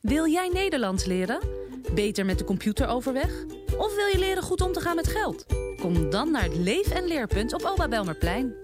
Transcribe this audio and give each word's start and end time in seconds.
Wil 0.00 0.26
jij 0.26 0.48
Nederlands 0.52 1.04
leren? 1.04 1.40
Beter 1.94 2.24
met 2.24 2.38
de 2.38 2.44
computer 2.44 2.88
overweg? 2.88 3.44
Of 3.78 3.94
wil 3.94 4.06
je 4.06 4.18
leren 4.18 4.42
goed 4.42 4.60
om 4.60 4.72
te 4.72 4.80
gaan 4.80 4.96
met 4.96 5.08
geld? 5.08 5.46
Kom 5.80 6.10
dan 6.10 6.30
naar 6.30 6.42
het 6.42 6.56
Leef- 6.56 6.90
en 6.90 7.06
Leerpunt 7.06 7.52
op 7.54 7.64
Oba 7.64 7.88
Belmerplein. 7.88 8.54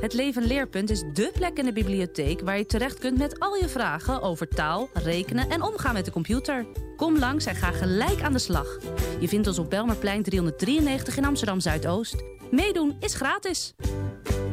Het 0.00 0.12
Leef- 0.12 0.36
en 0.36 0.44
Leerpunt 0.44 0.90
is 0.90 1.02
dé 1.12 1.30
plek 1.32 1.58
in 1.58 1.64
de 1.64 1.72
bibliotheek... 1.72 2.40
waar 2.40 2.58
je 2.58 2.66
terecht 2.66 2.98
kunt 2.98 3.18
met 3.18 3.38
al 3.38 3.56
je 3.56 3.68
vragen 3.68 4.22
over 4.22 4.48
taal, 4.48 4.88
rekenen 4.92 5.50
en 5.50 5.62
omgaan 5.62 5.94
met 5.94 6.04
de 6.04 6.10
computer. 6.10 6.66
Kom 6.96 7.18
langs 7.18 7.46
en 7.46 7.54
ga 7.54 7.70
gelijk 7.70 8.22
aan 8.22 8.32
de 8.32 8.38
slag. 8.38 8.78
Je 9.20 9.28
vindt 9.28 9.46
ons 9.46 9.58
op 9.58 9.70
Belmerplein 9.70 10.22
393 10.22 11.16
in 11.16 11.24
Amsterdam-Zuidoost. 11.24 12.16
Meedoen 12.50 12.96
is 13.00 13.14
gratis. 13.14 13.74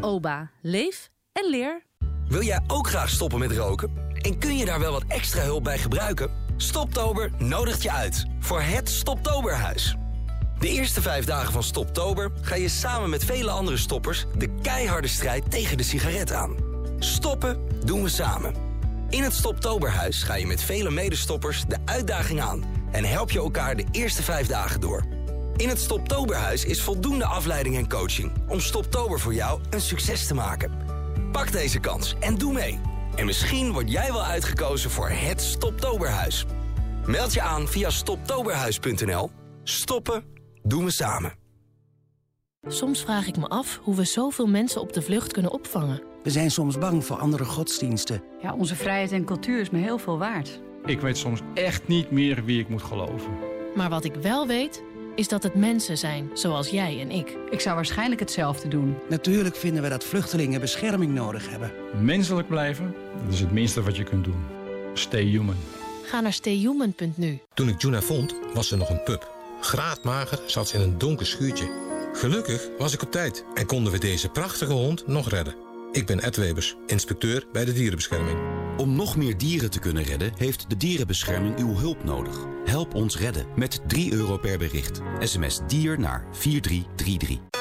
OBA. 0.02 0.52
Leef 0.62 1.10
en 1.32 1.50
leer. 1.50 1.86
Wil 2.28 2.42
jij 2.42 2.64
ook 2.68 2.88
graag 2.88 3.10
stoppen 3.10 3.40
met 3.40 3.52
roken? 3.52 4.07
En 4.22 4.38
kun 4.38 4.58
je 4.58 4.66
daar 4.66 4.80
wel 4.80 4.92
wat 4.92 5.04
extra 5.08 5.42
hulp 5.42 5.64
bij 5.64 5.78
gebruiken? 5.78 6.30
Stoptober 6.58 7.32
nodigt 7.38 7.84
je 7.84 7.92
uit 7.92 8.26
voor 8.40 8.62
het 8.62 8.90
Stoptoberhuis. 8.90 9.96
De 10.60 10.70
eerste 10.70 11.02
vijf 11.02 11.26
dagen 11.26 11.54
van 11.54 11.64
Stoptober 11.64 12.32
ga 12.42 12.56
je 12.56 12.68
samen 12.68 13.10
met 13.10 13.26
vele 13.26 13.52
andere 13.52 13.78
stoppers... 13.78 14.26
de 14.38 14.50
keiharde 14.62 15.08
strijd 15.08 15.52
tegen 15.52 15.78
de 15.78 15.84
sigaret 15.84 16.32
aan. 16.32 16.56
Stoppen 17.00 17.62
doen 17.86 18.04
we 18.04 18.10
samen. 18.10 18.54
In 19.10 19.24
het 19.24 19.34
Stoptoberhuis 19.34 20.24
ga 20.24 20.36
je 20.36 20.48
met 20.48 20.62
vele 20.62 20.92
medestoppers 20.92 21.66
de 21.68 21.78
uitdaging 21.86 22.42
aan... 22.42 22.64
en 22.92 23.04
help 23.04 23.32
je 23.32 23.40
elkaar 23.40 23.76
de 23.76 23.86
eerste 23.92 24.24
vijf 24.24 24.48
dagen 24.48 24.82
door. 24.82 25.04
In 25.56 25.70
het 25.70 25.80
Stoptoberhuis 25.80 26.66
is 26.66 26.82
voldoende 26.82 27.26
afleiding 27.26 27.78
en 27.78 27.90
coaching... 27.90 28.32
om 28.48 28.60
Stoptober 28.60 29.20
voor 29.20 29.34
jou 29.34 29.62
een 29.70 29.82
succes 29.82 30.28
te 30.28 30.34
maken. 30.34 30.72
Pak 31.32 31.52
deze 31.52 31.80
kans 31.80 32.16
en 32.20 32.38
doe 32.38 32.54
mee. 32.54 32.80
En 33.18 33.26
misschien 33.26 33.72
word 33.72 33.92
jij 33.92 34.12
wel 34.12 34.24
uitgekozen 34.24 34.90
voor 34.90 35.10
het 35.10 35.42
Stoptoberhuis. 35.42 36.46
Meld 37.06 37.34
je 37.34 37.42
aan 37.42 37.68
via 37.68 37.90
stoptoberhuis.nl. 37.90 39.32
Stoppen 39.64 40.24
doen 40.64 40.86
we 40.86 40.92
samen. 40.92 41.34
Soms 42.68 43.02
vraag 43.02 43.28
ik 43.28 43.38
me 43.38 43.48
af 43.48 43.80
hoe 43.84 43.96
we 43.96 44.04
zoveel 44.04 44.48
mensen 44.48 44.82
op 44.82 44.94
de 44.94 45.02
vlucht 45.02 45.34
kunnen 45.34 45.52
opvangen. 45.52 46.02
We 46.24 46.30
zijn 46.30 46.52
soms 46.52 46.78
bang 46.78 47.06
voor 47.06 47.18
andere 47.18 47.46
godsdiensten. 47.46 48.24
Ja, 48.42 48.54
onze 48.54 48.76
vrijheid 48.76 49.12
en 49.12 49.26
cultuur 49.26 49.60
is 49.60 49.70
me 49.70 49.78
heel 49.78 49.98
veel 49.98 50.18
waard. 50.18 50.62
Ik 50.86 51.02
weet 51.02 51.18
soms 51.18 51.40
echt 51.54 51.88
niet 51.88 52.12
meer 52.12 52.46
wie 52.46 52.60
ik 52.60 52.70
moet 52.70 52.84
geloven. 52.84 53.32
Maar 53.76 53.90
wat 53.90 54.04
ik 54.04 54.16
wel 54.16 54.48
weet, 54.48 54.84
is 55.18 55.28
dat 55.28 55.44
het 55.44 55.56
mensen 55.56 55.98
zijn, 55.98 56.30
zoals 56.34 56.70
jij 56.70 57.00
en 57.00 57.12
ik. 57.12 57.38
Ik 57.50 57.60
zou 57.60 57.76
waarschijnlijk 57.76 58.20
hetzelfde 58.20 58.68
doen. 58.68 58.98
Natuurlijk 59.10 59.56
vinden 59.56 59.84
we 59.84 59.90
dat 59.90 60.04
vluchtelingen 60.04 60.60
bescherming 60.60 61.14
nodig 61.14 61.50
hebben. 61.50 61.72
Menselijk 62.02 62.48
blijven, 62.48 62.96
dat 63.24 63.34
is 63.34 63.40
het 63.40 63.52
minste 63.52 63.84
wat 63.84 63.96
je 63.96 64.04
kunt 64.04 64.24
doen. 64.24 64.44
Stay 64.94 65.24
human. 65.24 65.56
Ga 66.04 66.20
naar 66.20 66.34
stayhuman.nu. 66.34 67.40
Toen 67.54 67.68
ik 67.68 67.82
Juna 67.82 68.02
vond, 68.02 68.36
was 68.54 68.68
ze 68.68 68.78
nog 68.78 68.90
een 68.90 69.04
pup. 69.04 69.36
Graadmager 69.62 70.40
zat 70.46 70.68
ze 70.68 70.76
in 70.76 70.82
een 70.82 70.98
donker 70.98 71.26
schuurtje. 71.26 71.70
Gelukkig 72.14 72.70
was 72.78 72.94
ik 72.94 73.02
op 73.02 73.12
tijd 73.12 73.46
en 73.54 73.66
konden 73.66 73.92
we 73.92 74.00
deze 74.00 74.30
prachtige 74.30 74.74
hond 74.74 75.08
nog 75.08 75.30
redden. 75.30 75.67
Ik 75.98 76.06
ben 76.06 76.22
Ed 76.22 76.36
Webers, 76.36 76.76
inspecteur 76.86 77.46
bij 77.52 77.66
de 77.66 77.74
dierenbescherming. 77.74 78.40
Om 78.78 78.96
nog 78.96 79.16
meer 79.16 79.38
dieren 79.38 79.72
te 79.72 79.80
kunnen 79.80 80.04
redden, 80.04 80.32
heeft 80.38 80.70
de 80.70 80.78
dierenbescherming 80.78 81.58
uw 81.58 81.76
hulp 81.76 82.04
nodig. 82.04 82.46
Help 82.66 82.94
ons 82.94 83.18
redden 83.18 83.46
met 83.56 83.80
3 83.88 84.14
euro 84.14 84.38
per 84.38 84.58
bericht. 84.58 85.02
SMS 85.20 85.60
dier 85.68 86.00
naar 86.00 86.28
4333. 86.32 87.57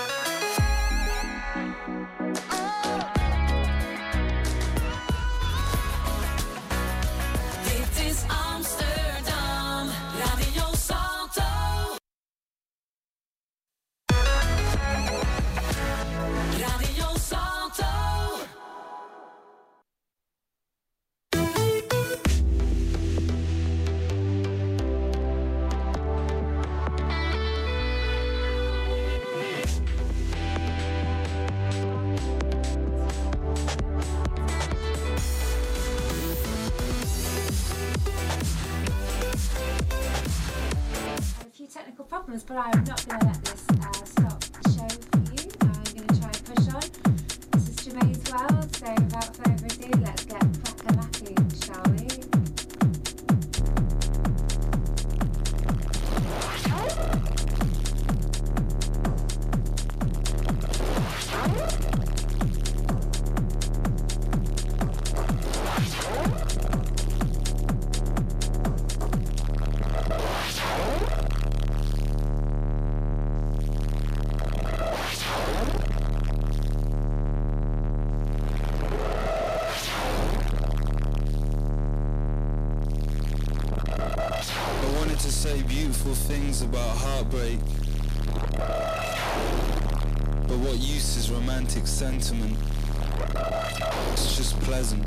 Pleasant. 94.76 95.02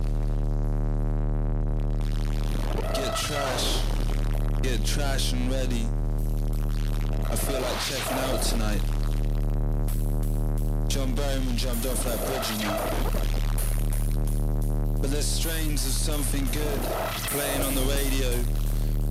Get 2.96 3.16
trash. 3.16 3.81
Get 4.63 4.84
trash 4.84 5.34
and 5.34 5.52
ready. 5.52 5.85
I 7.30 7.35
feel 7.35 7.62
like 7.62 7.80
checking 7.85 8.18
out 8.18 8.41
tonight. 8.41 8.81
John 10.90 11.13
Berryman 11.16 11.56
jumped 11.56 11.85
off 11.85 12.03
that 12.03 12.18
bridge, 12.25 12.50
you 12.52 12.57
know. 12.66 12.80
But 15.02 15.12
there's 15.12 15.28
strains 15.28 15.86
of 15.86 15.91
something 15.91 16.46
good 16.46 16.81
playing 17.30 17.62
on 17.62 17.75
the 17.75 17.86
radio 17.94 18.31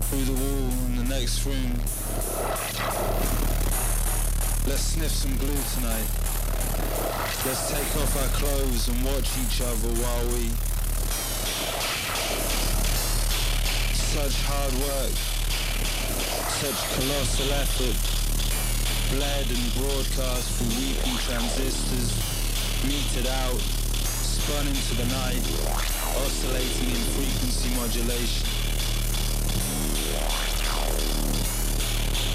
through 0.06 0.24
the 0.24 0.32
wall 0.42 0.70
in 0.86 0.96
the 0.96 1.04
next 1.04 1.46
room. 1.46 1.72
Let's 4.66 4.82
sniff 4.82 5.12
some 5.12 5.36
glue 5.36 5.62
tonight. 5.76 6.37
Let's 7.48 7.70
take 7.70 7.96
off 7.96 8.12
our 8.18 8.28
clothes 8.36 8.88
and 8.88 9.04
watch 9.04 9.30
each 9.38 9.62
other 9.62 9.88
while 10.02 10.26
we... 10.36 10.52
Such 14.12 14.36
hard 14.44 14.74
work. 14.84 15.16
Such 16.60 16.80
colossal 16.92 17.48
effort. 17.56 17.96
Bled 19.14 19.46
and 19.48 19.66
broadcast 19.80 20.60
through 20.60 20.76
weeping 20.76 21.18
transistors. 21.24 22.12
Meted 22.84 23.30
out. 23.30 23.62
Spun 24.12 24.66
into 24.66 24.94
the 25.00 25.06
night. 25.08 25.40
Oscillating 26.20 26.90
in 26.90 27.04
frequency 27.16 27.70
modulation. 27.80 28.44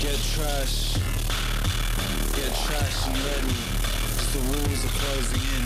Get 0.01 0.17
trash. 0.33 0.97
Get 2.33 2.51
trash 2.65 3.07
and 3.07 3.17
ready. 3.29 3.82
The 4.33 4.39
walls 4.49 4.81
are 4.81 4.97
closing 4.97 5.45
in. 5.45 5.65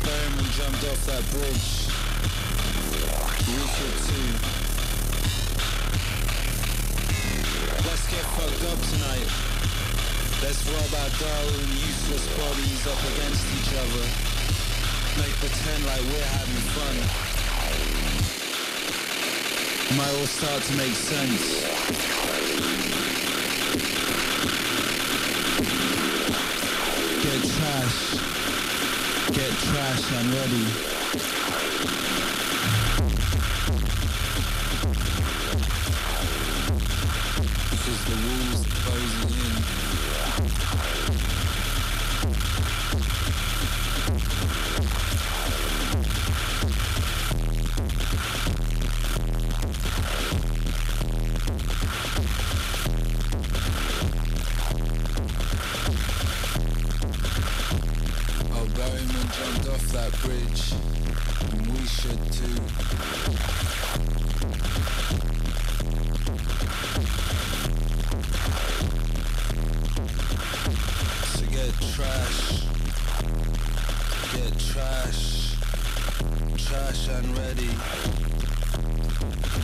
Berryman 0.00 0.48
jumped 0.56 0.80
off 0.88 1.00
that 1.04 1.20
bridge. 1.28 1.92
We 3.44 3.60
too. 4.08 4.28
Let's 7.84 8.06
get 8.08 8.24
fucked 8.32 8.64
up 8.64 8.80
tonight. 8.96 9.28
Let's 10.40 10.64
rub 10.72 10.88
our 11.04 11.12
dull 11.20 11.48
and 11.52 11.68
useless 11.84 12.24
bodies 12.40 12.86
up 12.88 13.00
against 13.12 13.44
each 13.60 13.76
other. 13.76 14.08
Make 15.20 15.36
pretend 15.36 15.84
like 15.84 16.00
we're 16.00 16.32
having 16.32 16.64
fun. 16.72 16.96
Might 19.98 20.14
all 20.16 20.26
start 20.26 20.62
to 20.62 20.72
make 20.76 20.94
sense. 20.94 22.27
Trash. 27.88 29.30
Get 29.32 29.50
trash 29.50 30.12
and 30.12 30.34
ready. 30.34 31.47
Get 71.68 71.80
trash. 71.92 72.64
Get 74.32 74.58
trash. 74.58 75.54
Trash 76.56 77.08
and 77.08 77.36
ready. 77.36 77.70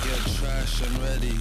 Get 0.05 0.23
trash 0.37 0.83
and 0.83 0.99
ready. 0.99 1.35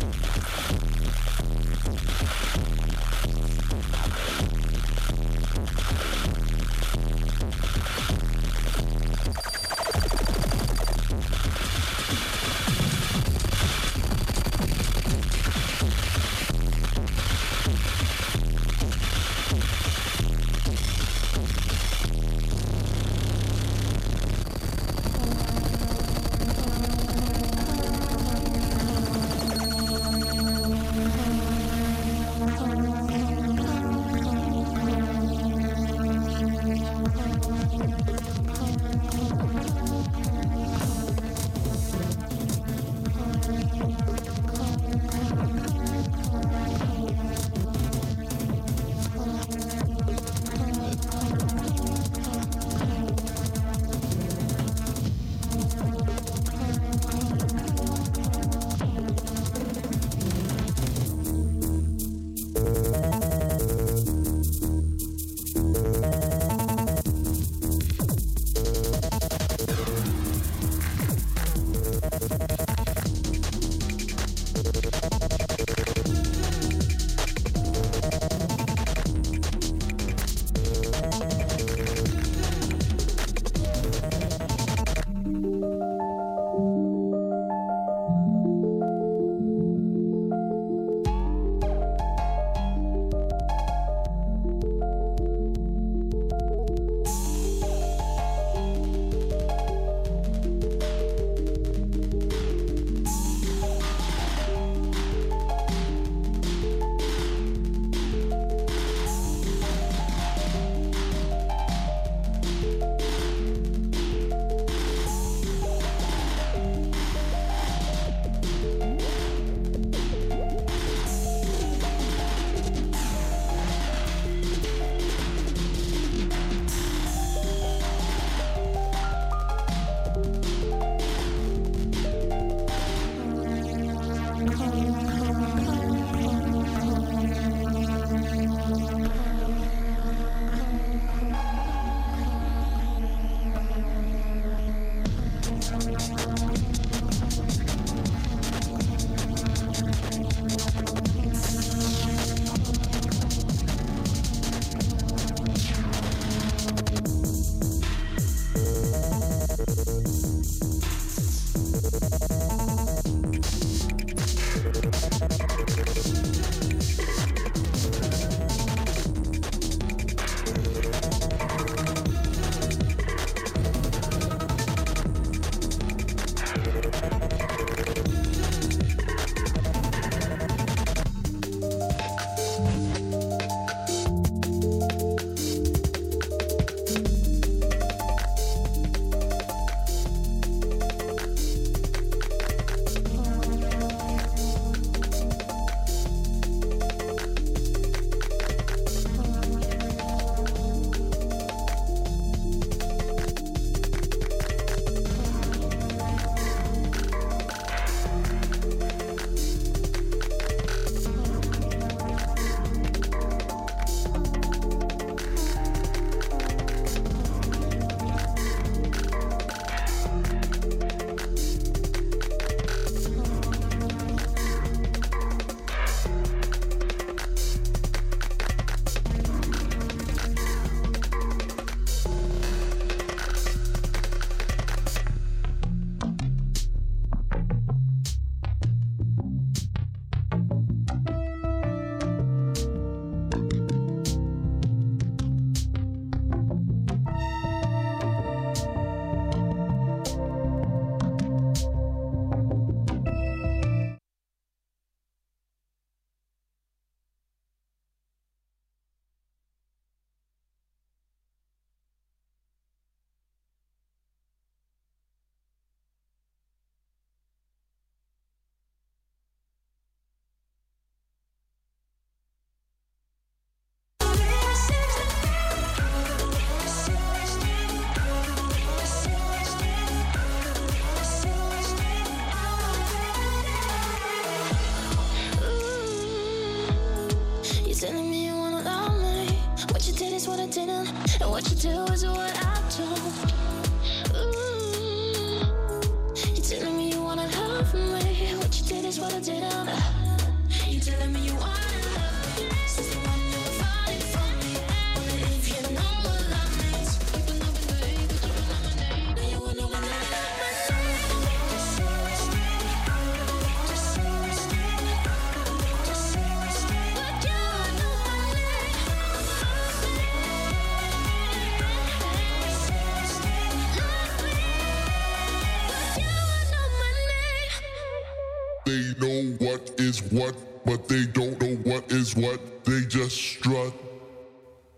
They 328.74 328.96
know 328.98 329.36
what 329.38 329.70
is 329.78 330.02
what, 330.12 330.36
but 330.66 330.88
they 330.88 331.06
don't 331.06 331.40
know 331.40 331.56
what 331.58 331.92
is 331.92 332.16
what. 332.16 332.66
They 332.66 332.82
just 332.82 333.16
strut. 333.16 333.72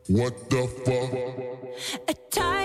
What 0.07 0.49
the 0.49 0.67
fuck? 0.83 2.64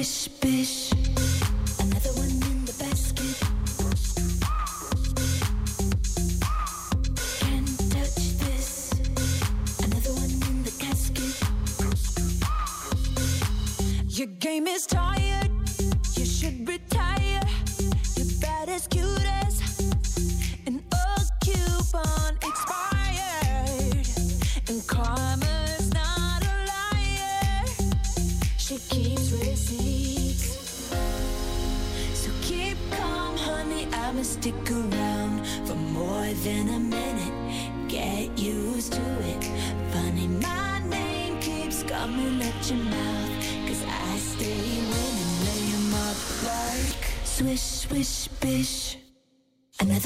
wish, 0.00 0.28
bish. 0.40 0.79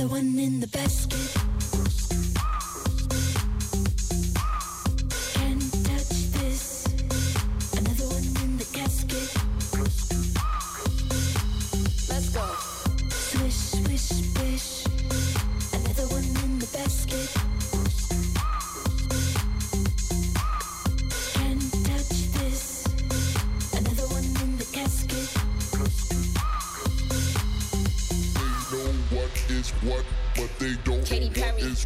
the 0.04 0.10
one 0.10 0.38
in 0.38 0.60
the 0.60 0.66
basket. 0.66 1.53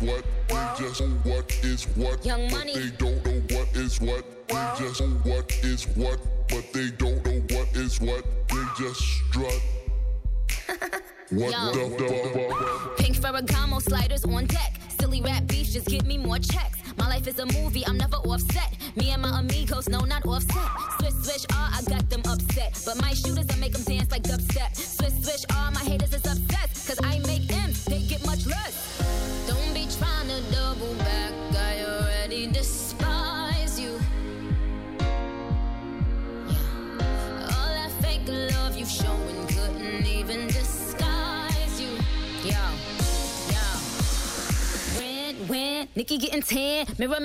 what, 0.01 0.25
they 0.49 0.69
just 0.79 1.01
know 1.01 1.09
what 1.25 1.51
is 1.63 1.85
what, 1.97 2.25
Young 2.25 2.51
money. 2.51 2.75
they 2.75 2.91
don't 2.99 3.25
know 3.25 3.57
what 3.57 3.69
is 3.77 4.01
what. 4.01 4.25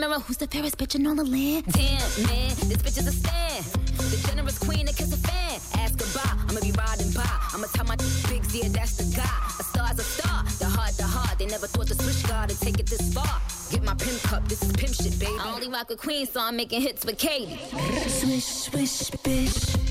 mirror, 0.08 0.20
who's 0.20 0.38
the 0.38 0.48
fairest 0.48 0.78
bitch 0.78 0.96
in 0.96 1.08
all 1.08 1.16
the 1.16 1.24
land? 1.24 1.66
Damn, 1.72 2.28
man, 2.28 2.50
this 2.68 2.82
bitch 2.84 2.98
is 2.98 3.08
a 3.08 3.12
stand. 3.12 3.66
The 4.12 4.28
generous 4.28 4.58
queen 4.58 4.86
that 4.86 4.96
kiss 4.96 5.14
a 5.14 5.18
fan. 5.18 5.60
Ask 5.80 6.00
her 6.02 6.10
by, 6.18 6.30
I'ma 6.50 6.60
be 6.62 6.72
riding 6.72 7.12
by. 7.12 7.30
I'ma 7.54 7.68
tell 7.74 7.86
my 7.86 7.96
big 8.28 8.44
Z, 8.46 8.68
that's 8.70 8.98
the 8.98 9.06
guy. 9.16 9.40
A 9.60 9.64
star's 9.64 10.00
a 10.00 10.04
star, 10.04 10.44
the 10.60 10.66
heart, 10.66 10.94
the 10.98 11.04
heart. 11.04 11.40
They 11.40 11.46
never 11.46 11.68
thought 11.68 11.88
the 11.88 11.96
switch 11.96 12.28
guard 12.28 12.50
to 12.50 12.60
take 12.60 12.80
it 12.80 12.88
this 12.88 13.14
far. 13.14 13.42
Get 13.72 13.84
my 13.84 13.96
pimp 13.96 14.22
cup, 14.24 14.48
this 14.48 14.62
is 14.62 14.72
pimp 14.74 14.94
shit, 14.94 15.18
baby. 15.20 15.38
I 15.40 15.54
only 15.54 15.70
rock 15.70 15.90
with 15.90 16.00
queens, 16.00 16.32
so 16.32 16.42
I'm 16.42 16.56
making 16.58 16.82
hits 16.82 17.06
with 17.06 17.18
Katy. 17.18 17.58
Swish, 18.10 18.46
swish, 18.46 19.12
bitch. 19.24 19.83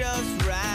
just 0.00 0.46
right. 0.46 0.69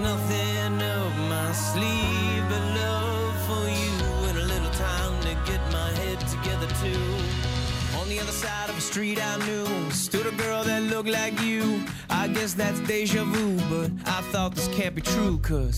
nothing 0.00 0.82
up 0.82 1.12
my 1.28 1.52
sleeve 1.52 2.44
but 2.48 2.62
love 2.80 3.36
for 3.46 3.68
you 3.68 4.28
and 4.28 4.38
a 4.38 4.42
little 4.42 4.70
time 4.70 5.20
to 5.20 5.34
get 5.50 5.60
my 5.72 5.90
head 6.00 6.18
together 6.20 6.66
too. 6.82 7.04
On 8.00 8.08
the 8.08 8.18
other 8.20 8.32
side 8.32 8.68
of 8.68 8.76
the 8.76 8.80
street 8.80 9.18
I 9.22 9.36
knew 9.46 9.90
stood 9.90 10.26
a 10.26 10.32
girl 10.32 10.64
that 10.64 10.82
looked 10.82 11.08
like 11.08 11.40
you. 11.42 11.82
I 12.08 12.28
guess 12.28 12.54
that's 12.54 12.80
deja 12.80 13.24
vu, 13.24 13.56
but 13.68 13.90
I 14.06 14.22
thought 14.32 14.54
this 14.54 14.68
can't 14.68 14.94
be 14.94 15.02
true, 15.02 15.38
cause. 15.38 15.76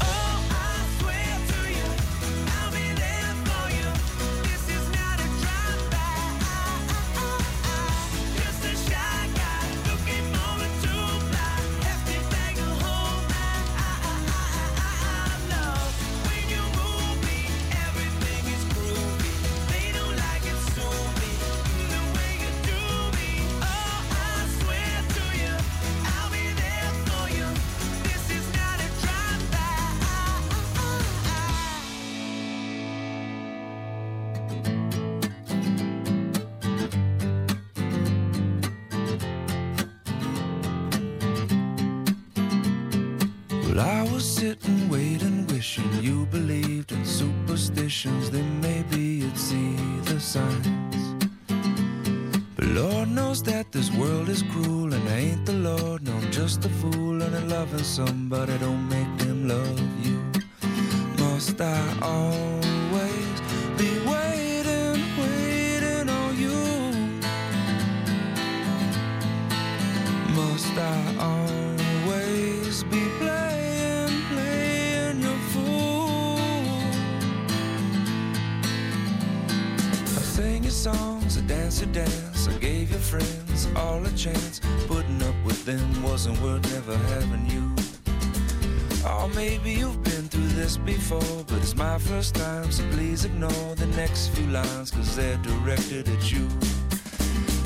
first 92.23 92.37
time, 92.37 92.71
so 92.71 92.85
please 92.93 93.25
ignore 93.25 93.75
the 93.75 93.87
next 93.97 94.29
few 94.29 94.47
lines, 94.47 94.93
cause 94.93 95.17
they're 95.17 95.37
directed 95.39 96.09
at 96.09 96.31
you. 96.31 96.49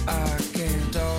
I 0.08 0.38
can't 0.54 0.92
talk. 0.94 1.15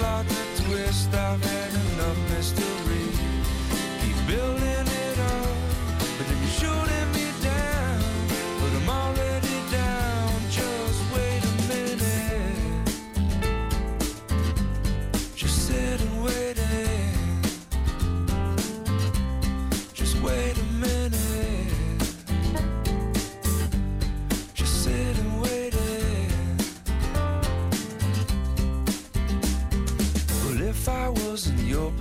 plot 0.00 0.26
the 0.28 0.62
twist 0.62 1.14
of 1.14 1.42
it. 1.44 1.79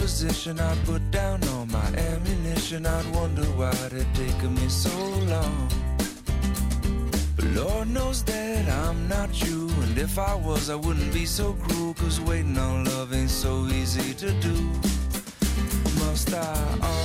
position. 0.09 0.59
I 0.59 0.75
put 0.85 1.03
down 1.11 1.39
all 1.49 1.67
my 1.67 1.87
ammunition. 2.09 2.87
I'd 2.87 3.05
wonder 3.13 3.43
why 3.59 3.69
it 3.85 3.91
had 3.91 4.15
taken 4.15 4.55
me 4.55 4.67
so 4.67 4.95
long. 5.33 5.69
But 7.35 7.45
Lord 7.59 7.87
knows 7.89 8.23
that 8.23 8.67
I'm 8.67 9.07
not 9.07 9.29
you. 9.45 9.69
And 9.83 9.95
if 9.99 10.17
I 10.17 10.33
was, 10.33 10.71
I 10.71 10.75
wouldn't 10.75 11.13
be 11.13 11.25
so 11.27 11.53
cruel. 11.53 11.93
Cause 11.93 12.19
waiting 12.21 12.57
on 12.57 12.85
love 12.85 13.13
ain't 13.13 13.29
so 13.29 13.67
easy 13.67 14.15
to 14.15 14.31
do. 14.41 14.55
Must 16.01 16.33
I? 16.33 16.98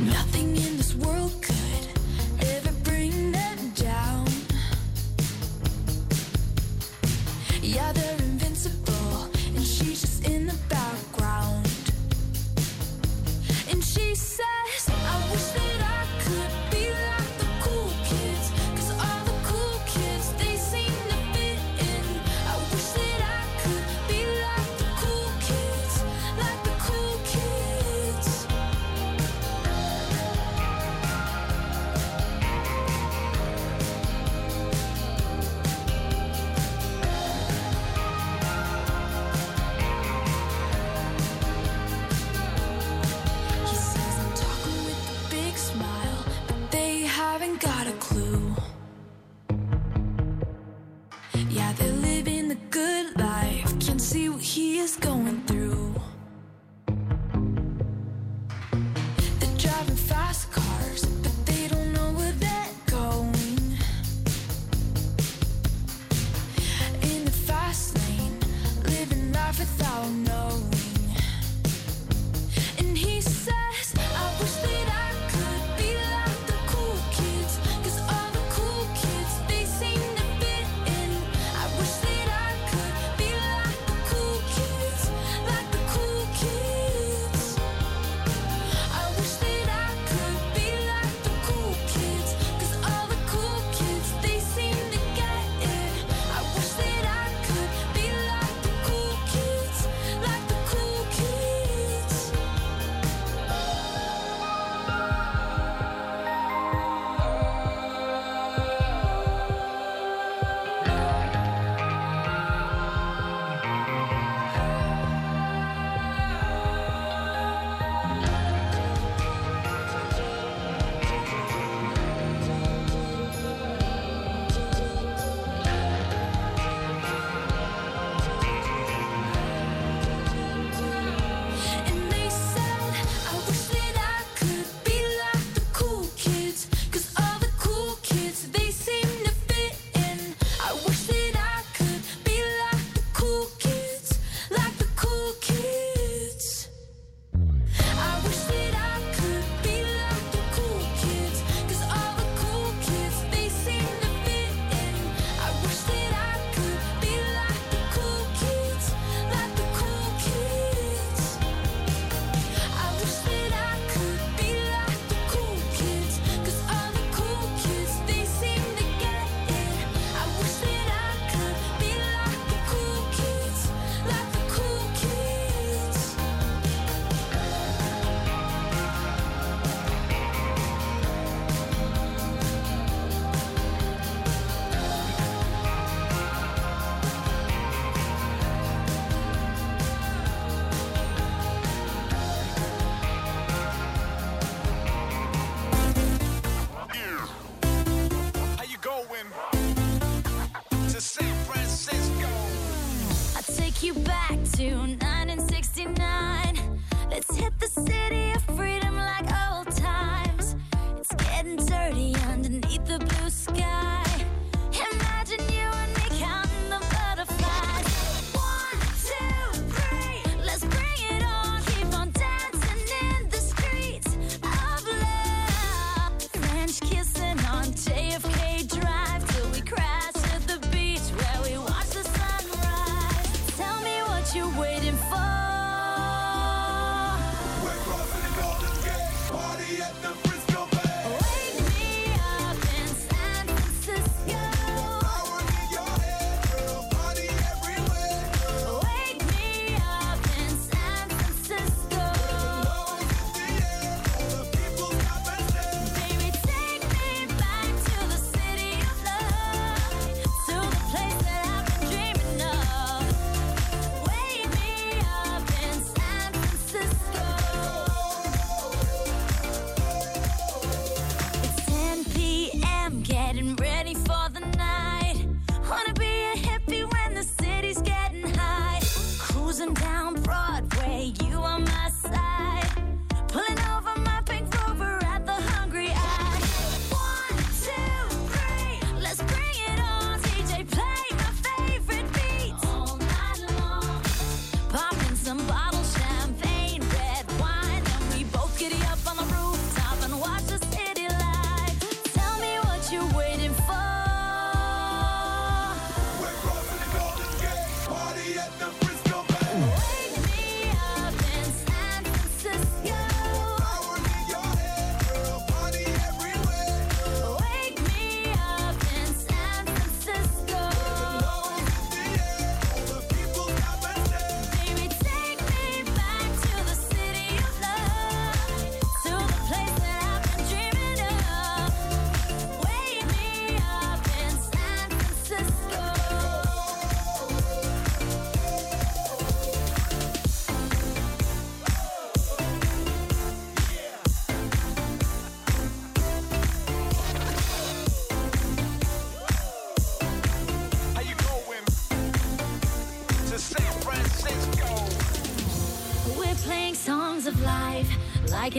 Nothing. 0.00 0.39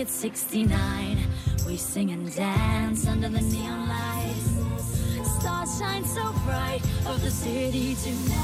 at 0.01 0.09
69. 0.09 1.17
We 1.67 1.77
sing 1.77 2.09
and 2.09 2.35
dance 2.35 3.05
under 3.05 3.29
the 3.29 3.41
neon 3.41 3.87
lights. 3.87 5.29
Stars 5.39 5.77
shine 5.77 6.03
so 6.03 6.33
bright 6.43 6.81
of 7.05 7.21
the 7.21 7.29
city 7.29 7.95
tonight. 7.95 8.37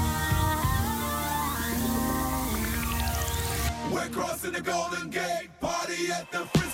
We're 3.92 4.10
crossing 4.10 4.52
the 4.52 4.62
Golden 4.62 5.10
Gate, 5.10 5.50
party 5.60 6.12
at 6.12 6.32
the 6.32 6.46
free. 6.46 6.67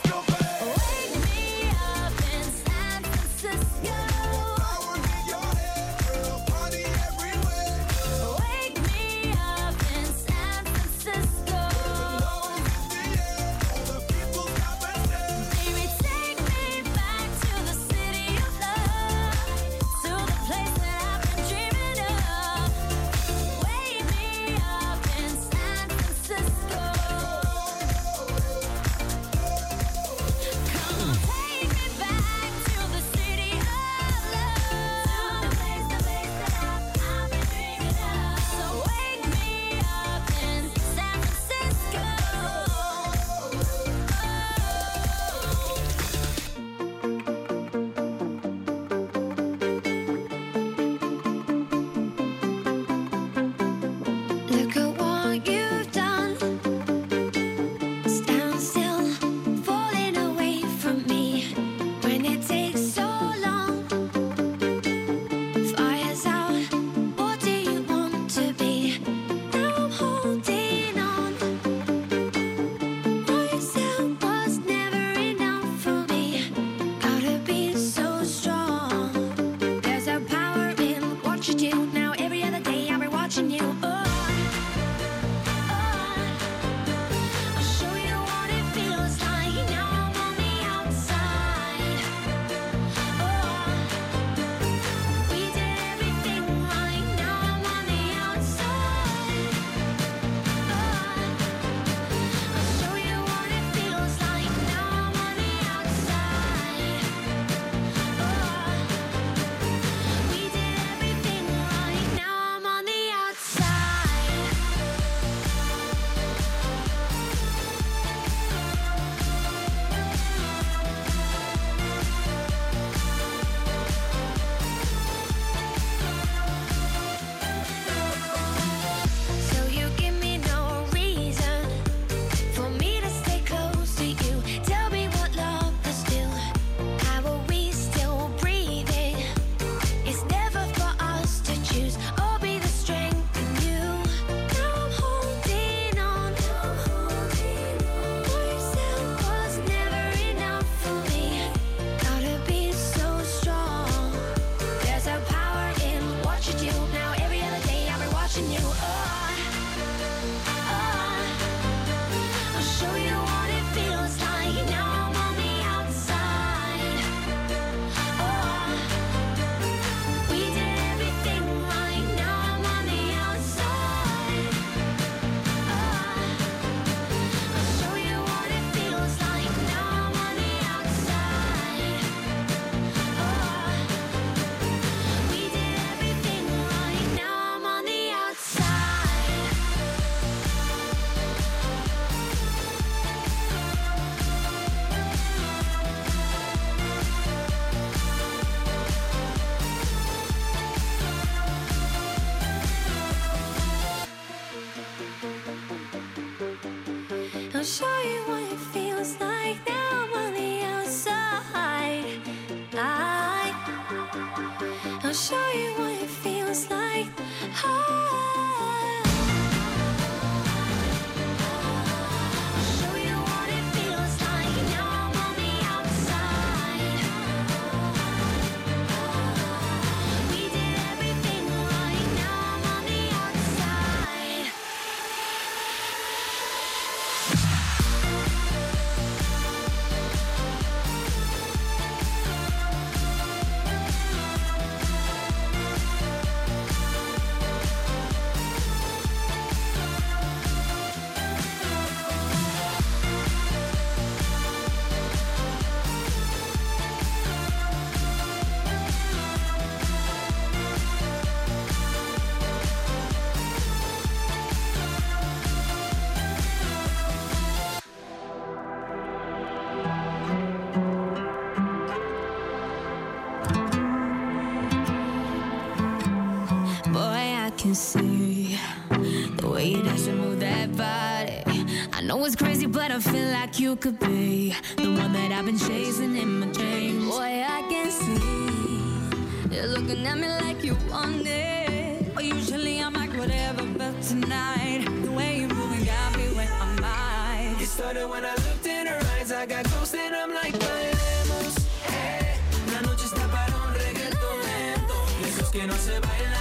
I 282.93 282.99
feel 282.99 283.27
like 283.31 283.59
you 283.59 283.75
could 283.75 283.97
be 283.97 284.53
the 284.77 284.91
one 284.93 285.13
that 285.13 285.31
I've 285.31 285.47
been 285.47 285.57
chasing 285.57 286.15
in 286.15 286.39
my 286.41 286.45
dreams. 286.45 287.09
Boy, 287.09 287.43
I 287.43 287.65
can 287.67 287.89
see 287.89 289.55
you're 289.55 289.65
looking 289.65 290.05
at 290.05 290.15
me 290.15 290.27
like 290.27 290.63
you 290.63 290.77
want 290.91 291.25
it. 291.25 292.13
But 292.13 292.23
usually 292.23 292.77
I'm 292.79 292.93
like 292.93 293.09
whatever, 293.17 293.65
but 293.79 293.99
tonight 294.03 294.85
the 295.01 295.11
way 295.11 295.39
you're 295.39 295.49
moving 295.49 295.85
got 295.85 296.15
me 296.15 296.25
where 296.35 296.47
I 296.47 296.69
might. 296.81 297.61
It 297.63 297.65
started 297.65 298.07
when 298.07 298.25
I 298.25 298.35
looked 298.35 298.67
in 298.67 298.85
her 298.85 299.01
eyes. 299.17 299.31
I 299.31 299.47
got 299.47 299.65
close 299.65 299.95
and 299.95 300.15
I'm 300.15 300.31
like, 300.31 300.53
bailemos. 300.53 301.55
Eh, 301.89 302.37
la 302.73 302.81
noche 302.81 303.05
está 303.05 303.25
para 303.27 303.55
un 303.57 303.73
reggaetón 303.73 304.37
lento. 304.45 304.93
Esos 305.25 305.49
que 305.49 305.65
no 305.65 305.73
se 305.73 305.99
bailan 305.99 306.32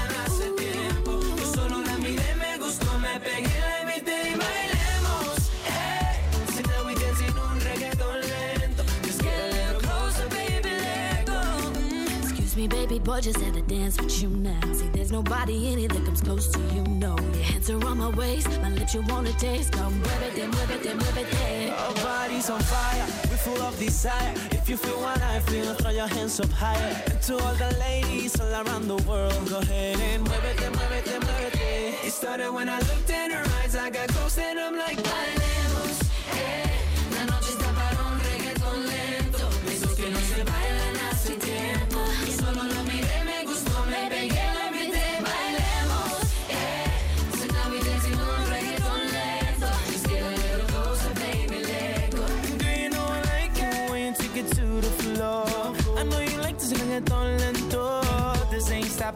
boy, 13.04 13.20
just 13.20 13.40
had 13.40 13.54
to 13.54 13.62
dance 13.62 14.00
with 14.00 14.22
you 14.22 14.28
now. 14.28 14.60
See, 14.72 14.88
there's 14.88 15.12
nobody 15.12 15.72
in 15.72 15.78
it 15.78 15.92
that 15.92 16.04
comes 16.04 16.20
close 16.20 16.48
to 16.48 16.60
you, 16.74 16.82
no. 16.84 17.16
Your 17.34 17.42
hands 17.42 17.70
are 17.70 17.84
on 17.86 17.98
my 17.98 18.08
waist, 18.10 18.48
my 18.60 18.70
lips 18.70 18.94
you 18.94 19.02
wanna 19.08 19.32
taste. 19.32 19.72
Come 19.72 19.94
move 19.98 20.22
it, 20.22 20.34
then 20.34 20.50
move 20.50 20.70
it, 20.70 20.82
then 20.82 20.96
move 20.96 21.16
it, 21.16 21.30
then. 21.30 21.72
Our 21.72 21.94
bodies 21.94 22.50
on 22.50 22.60
fire, 22.60 23.06
we're 23.30 23.36
full 23.36 23.62
of 23.62 23.78
desire. 23.78 24.34
If 24.52 24.68
you 24.68 24.76
feel 24.76 25.00
what 25.00 25.20
I 25.22 25.40
feel, 25.40 25.74
throw 25.74 25.90
your 25.90 26.06
hands 26.06 26.38
up 26.40 26.50
higher. 26.50 27.02
And 27.10 27.22
to 27.22 27.38
all 27.38 27.54
the 27.54 27.76
ladies 27.78 28.38
all 28.40 28.52
around 28.52 28.88
the 28.88 28.96
world, 29.08 29.48
go 29.48 29.58
ahead 29.58 29.98
and 29.98 30.26
muévete, 30.26 30.70
muévete, 30.70 30.70
muévete. 30.72 31.02
It 31.02 31.10
then 31.10 31.20
whip 31.20 31.54
it. 31.54 31.58
Then. 31.58 32.06
It 32.06 32.12
started 32.12 32.50
when 32.52 32.68
I 32.68 32.78
looked 32.78 33.10
in 33.10 33.30
her 33.30 33.44
eyes, 33.62 33.74
I 33.74 33.90
got 33.90 34.08
close 34.08 34.38
and 34.38 34.58
I'm 34.58 34.76
like, 34.76 34.98
bailemos, 34.98 35.51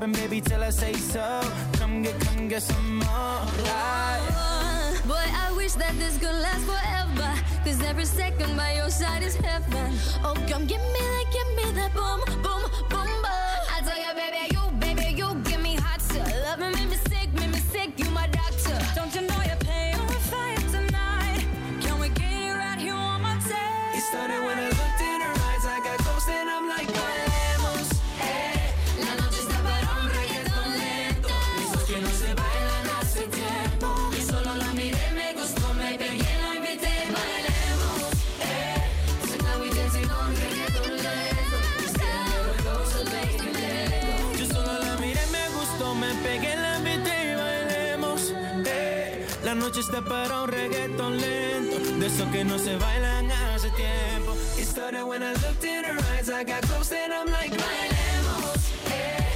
Ain't 0.03 0.13
baby, 0.15 0.41
till 0.43 0.63
I 0.63 0.71
say 0.71 0.93
so. 0.93 1.41
Come 1.75 2.03
get, 2.03 2.19
come 2.21 2.49
get 2.49 2.63
some 2.63 2.99
more. 2.99 3.07
Uh, 3.09 4.95
Boy, 5.07 5.15
I 5.15 5.53
wish 5.57 5.73
that 5.75 5.95
this 5.99 6.19
could 6.19 6.35
last 6.35 6.65
forever. 6.67 7.33
Cause 7.65 7.81
every 7.83 8.05
second 8.05 8.57
by 8.57 8.75
your 8.75 8.91
side 8.91 9.23
is 9.23 9.37
heaven. 9.37 9.93
Oh, 10.23 10.35
come 10.49 10.67
give 10.67 10.81
me 10.81 11.01
that, 11.01 11.25
give 11.33 11.51
me 11.57 11.73
that 11.81 11.95
boom, 11.95 12.21
boom, 12.43 12.63
boom. 12.91 12.96
La 49.47 49.55
noche 49.55 49.79
está 49.79 50.03
para 50.03 50.43
un 50.43 50.49
reggaetón 50.49 51.21
lento. 51.21 51.79
De 52.01 52.07
esos 52.09 52.29
que 52.33 52.45
no 52.45 52.59
se 52.59 52.75
bailan 52.79 53.31
hace 53.31 53.71
tiempo. 53.71 54.33
It 54.59 54.67
started 54.67 55.05
when 55.05 55.23
I 55.23 55.35
looked 55.35 55.63
in 55.63 55.85
her 55.85 55.97
eyes. 56.17 56.29
I 56.29 56.43
got 56.43 56.63
close 56.63 56.91
and 56.91 57.13
I'm 57.13 57.31
like, 57.31 57.53
bailemos, 57.53 58.57
eh. 58.91 59.27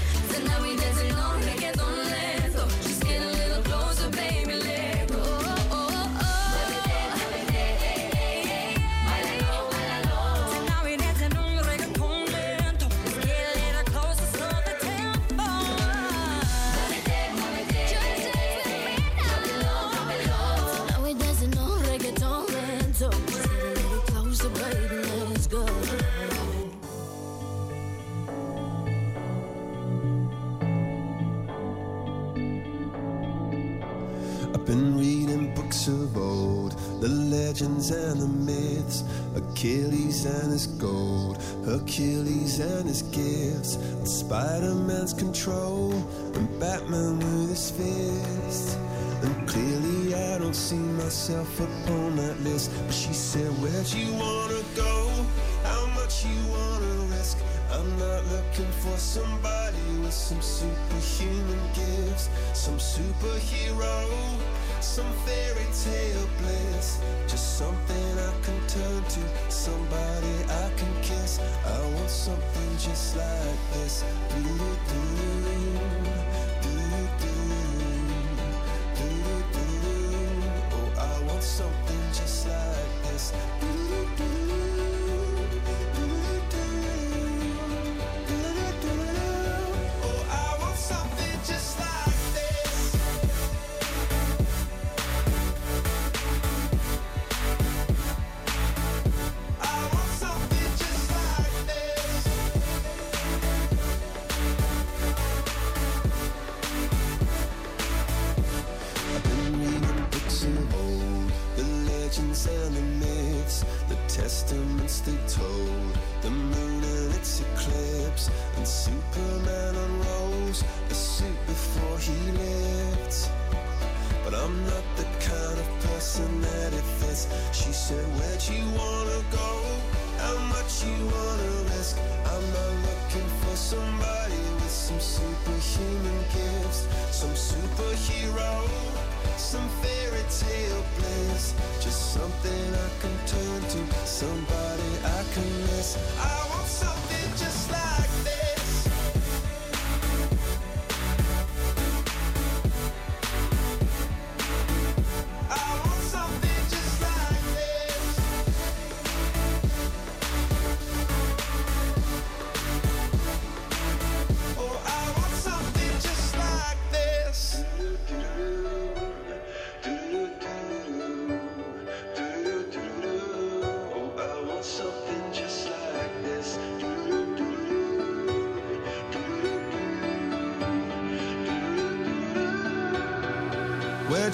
Legends 37.61 37.90
and 37.90 38.20
the 38.20 38.26
myths, 38.26 39.04
Achilles 39.36 40.24
and 40.24 40.50
his 40.50 40.66
gold, 40.66 41.42
Hercules 41.66 42.58
and 42.58 42.88
his 42.88 43.02
gifts, 43.02 43.74
and 43.76 44.08
Spider 44.08 44.74
Man's 44.74 45.12
control, 45.12 45.92
and 46.34 46.61
Batman 46.61 47.18
with 47.18 47.50
his 47.50 47.70
fist. 47.70 48.78
And 49.22 49.46
clearly, 49.48 50.14
I 50.14 50.38
don't 50.38 50.54
see 50.54 50.76
myself 50.76 51.61
upon 51.61 52.16
that 52.16 52.40
list. 52.40 52.70
But 52.86 52.94
she 52.94 53.12
said, 53.12 53.50
Where'd 53.61 53.92
you 53.92 54.11
wanna 54.14 54.62
go? 54.74 55.26
How 55.64 55.86
much 55.88 56.24
you 56.24 56.40
wanna 56.48 56.94
risk? 57.16 57.36
I'm 57.72 57.98
not 57.98 58.24
looking 58.26 58.72
for 58.80 58.96
somebody 58.96 59.78
with 60.00 60.14
some 60.14 60.40
superhuman 60.40 61.61
gifts, 61.74 62.30
some 62.54 62.78
superhero, 62.78 64.40
some 64.82 65.12
fairy 65.26 65.66
tale 65.84 66.28
bliss. 66.38 67.00
Just 67.26 67.58
something 67.58 68.18
I 68.18 68.32
can 68.42 68.58
turn 68.66 69.02
to, 69.04 69.20
somebody 69.50 70.34
I 70.48 70.70
can 70.76 70.94
kiss. 71.02 71.38
I 71.66 71.78
want 71.94 72.10
something 72.10 72.70
just 72.78 73.16
like 73.16 73.60
this. 73.72 74.04
Do-do-do, 74.30 74.76
do-do-do, 74.88 75.59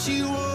you 0.09 0.46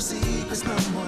secrets, 0.00 0.64
no 0.64 0.90
more 0.92 0.99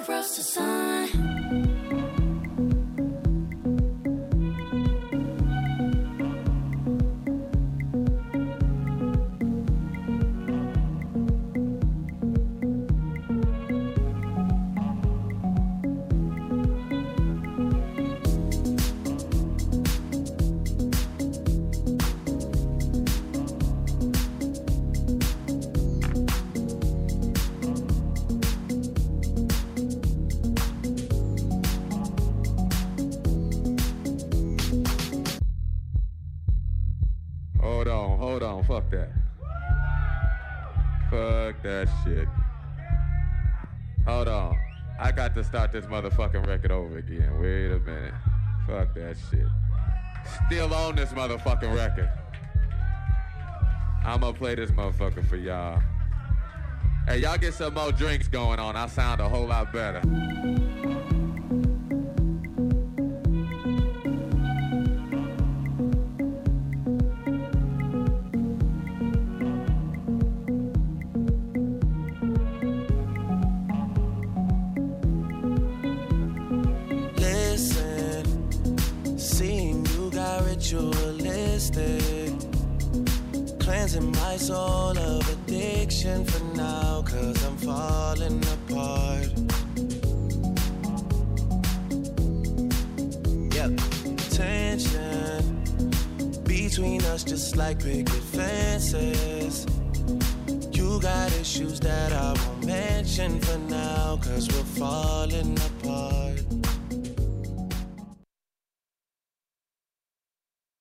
across 0.00 0.36
the 0.36 0.42
sun. 0.42 0.81
This 45.72 45.86
motherfucking 45.86 46.46
record 46.46 46.70
over 46.70 46.98
again. 46.98 47.40
Wait 47.40 47.72
a 47.72 47.78
minute. 47.78 48.14
Fuck 48.66 48.94
that 48.94 49.16
shit. 49.30 49.46
Still 50.46 50.72
on 50.72 50.96
this 50.96 51.10
motherfucking 51.10 51.74
record. 51.74 52.10
I'ma 54.04 54.32
play 54.32 54.54
this 54.54 54.70
motherfucker 54.70 55.26
for 55.26 55.36
y'all. 55.36 55.82
Hey, 57.06 57.18
y'all 57.18 57.38
get 57.38 57.54
some 57.54 57.74
more 57.74 57.90
drinks 57.90 58.28
going 58.28 58.60
on. 58.60 58.76
I 58.76 58.86
sound 58.86 59.20
a 59.20 59.28
whole 59.28 59.46
lot 59.46 59.72
better. 59.72 60.02